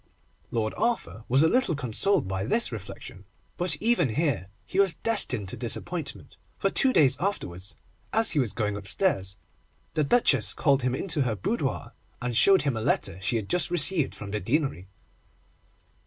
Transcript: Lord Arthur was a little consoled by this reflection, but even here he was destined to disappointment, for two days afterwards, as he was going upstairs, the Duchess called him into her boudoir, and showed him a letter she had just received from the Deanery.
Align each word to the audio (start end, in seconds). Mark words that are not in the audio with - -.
Lord 0.49 0.73
Arthur 0.77 1.25
was 1.29 1.43
a 1.43 1.47
little 1.47 1.75
consoled 1.75 2.27
by 2.27 2.43
this 2.45 2.71
reflection, 2.71 3.23
but 3.55 3.77
even 3.79 4.15
here 4.15 4.47
he 4.65 4.79
was 4.79 4.95
destined 4.95 5.47
to 5.49 5.55
disappointment, 5.55 6.37
for 6.57 6.71
two 6.71 6.91
days 6.91 7.15
afterwards, 7.19 7.75
as 8.11 8.31
he 8.31 8.39
was 8.39 8.51
going 8.51 8.75
upstairs, 8.75 9.37
the 9.93 10.03
Duchess 10.03 10.55
called 10.55 10.81
him 10.81 10.95
into 10.95 11.21
her 11.21 11.35
boudoir, 11.35 11.93
and 12.19 12.35
showed 12.35 12.63
him 12.63 12.75
a 12.75 12.81
letter 12.81 13.21
she 13.21 13.35
had 13.35 13.47
just 13.47 13.69
received 13.69 14.15
from 14.15 14.31
the 14.31 14.39
Deanery. 14.39 14.87